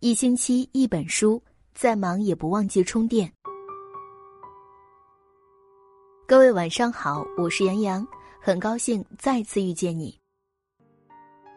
[0.00, 1.42] 一星期一本书，
[1.74, 3.32] 再忙也不忘记充电。
[6.24, 8.06] 各位晚上好，我是杨洋，
[8.40, 10.16] 很高兴再次遇见你。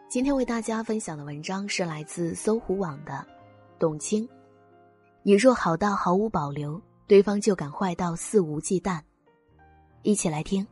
[0.08, 3.24] 今天为大家分享的文章是来自搜狐网的
[3.78, 4.28] 董卿。
[5.22, 9.00] 你若好到毫无保留，对方就敢坏到肆无忌惮。
[10.02, 10.66] 一起来听。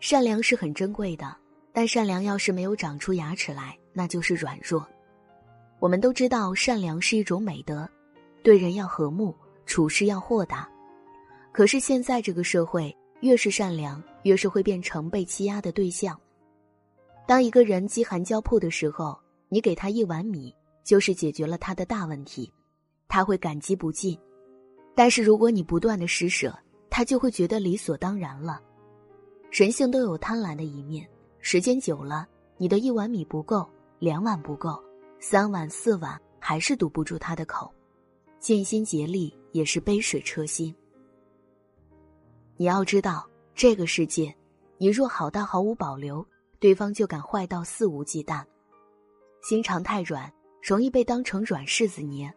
[0.00, 1.36] 善良是很珍贵的，
[1.72, 4.84] 但善良要是没有长出牙齿来，那就是软弱。
[5.78, 7.88] 我们都知道，善良是一种美德，
[8.42, 9.34] 对人要和睦，
[9.66, 10.68] 处事要豁达。
[11.52, 16.18] 可是现在这个社会，越是善良，越是会变成被欺压的对象。
[17.26, 22.52] 当一个人饥寒交迫的时候，你给他一碗米，就是解决了他的大问题，
[23.08, 24.18] 他会感激不尽。
[24.94, 26.56] 但是如果你不断的施舍，
[26.88, 28.60] 他就会觉得理所当然了。
[29.50, 31.06] 人性都有贪婪的一面，
[31.40, 34.82] 时间久了，你的一碗米不够，两碗不够，
[35.28, 37.68] 三碗四碗还是堵不住他的口，
[38.38, 40.72] 尽心竭力也是杯水车薪。
[42.56, 44.32] 你要知道，这个世界，
[44.78, 46.24] 你若好到毫无保留。
[46.60, 48.44] 对方就敢坏到肆无忌惮，
[49.42, 52.30] 心肠太软，容易被当成软柿子捏；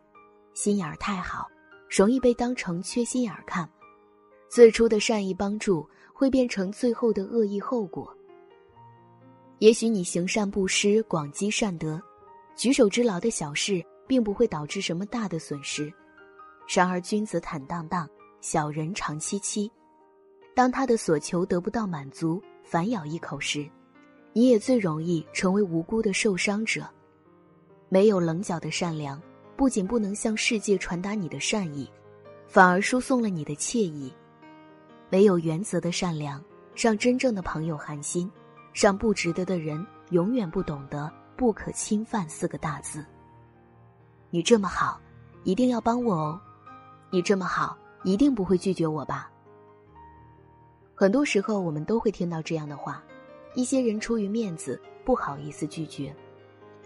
[0.55, 1.47] 心眼儿太好，
[1.95, 3.69] 容易被当成缺心眼儿看。
[4.49, 8.11] 最初的善意帮助，会变成最后的恶意后果。
[9.59, 12.01] 也许你行善布施，广积善德，
[12.59, 15.89] 举手之劳的小事，并不会导致什么大的损失。
[16.67, 18.05] 然而君子坦荡荡，
[18.41, 19.71] 小人长戚戚。
[20.53, 23.65] 当他的所求得不到满足，反咬一口时，
[24.33, 26.85] 你也最容易成为无辜的受伤者。
[27.87, 29.21] 没有棱角的善良，
[29.55, 31.89] 不仅不能向世界传达你的善意，
[32.45, 34.13] 反而输送了你的惬意。
[35.09, 36.43] 没有原则的善良，
[36.75, 38.29] 让真正的朋友寒心，
[38.73, 43.05] 让不值得的人永远不懂得“不可侵犯”四个大字。
[44.29, 44.99] 你这么好，
[45.45, 46.41] 一定要帮我哦！
[47.09, 49.31] 你这么好，一定不会拒绝我吧？
[50.93, 53.01] 很多时候，我们都会听到这样的话。
[53.55, 56.13] 一些人出于面子不好意思拒绝，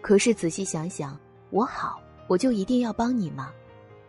[0.01, 1.19] 可是仔细想想，
[1.49, 3.51] 我好我就一定要帮你吗？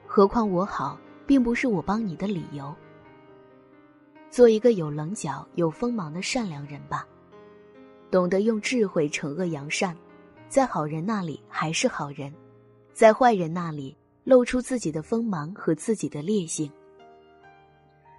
[0.07, 2.73] 何况我好并不是我帮你的理由。
[4.31, 7.09] 做一个有棱角、有锋芒的善良人吧，
[8.11, 9.97] 懂得用智慧惩恶扬善，
[10.55, 12.33] 在好人那里还是好人，
[12.93, 16.71] 在坏人那里露出自己的锋芒和自己的烈性。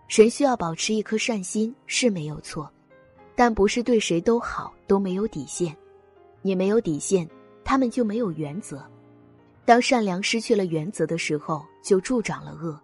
[0.10, 2.70] 人需要保持一颗善心是没有错。
[3.38, 5.74] 但不是对谁都好都没有底线，
[6.42, 7.26] 你没有底线，
[7.64, 8.86] 他们就没有原则。
[9.64, 12.78] 当善良失去了原则的时候，就助长了恶。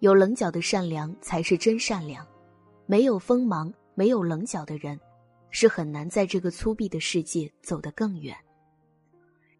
[0.00, 2.26] 有棱角的善良才是真善良，
[2.84, 5.00] 没有锋芒、没有棱角的人，
[5.48, 8.36] 是很难在这个粗鄙的世界走得更远。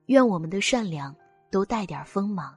[0.07, 1.15] 愿我们的善良
[1.51, 2.57] 都带点锋芒。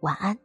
[0.00, 0.36] 晚安。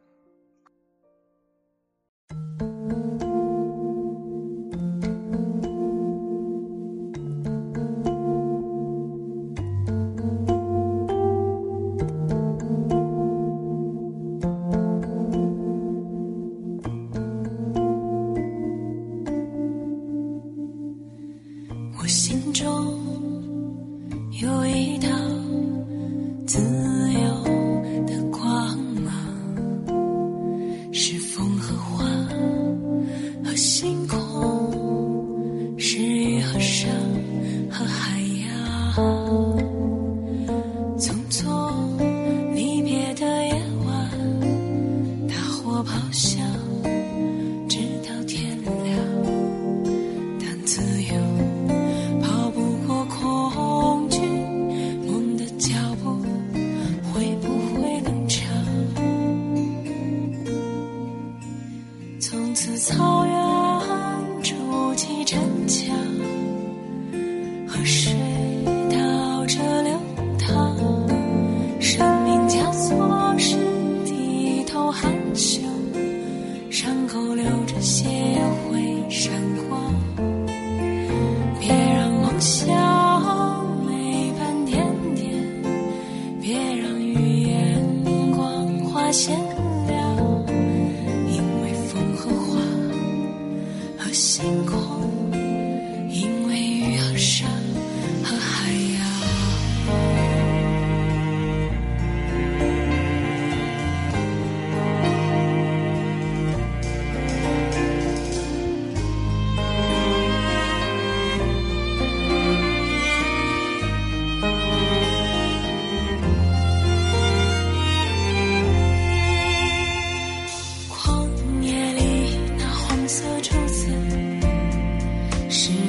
[125.50, 125.87] 是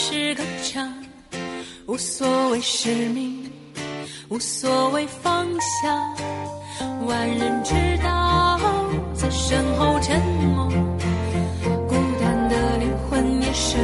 [0.00, 0.94] 是歌唱
[1.86, 3.50] 无所谓使命
[4.28, 6.14] 无所谓方向
[7.04, 8.60] 万人知道
[9.12, 10.22] 在身后沉
[10.54, 10.68] 默
[11.88, 13.76] 孤单的灵魂也是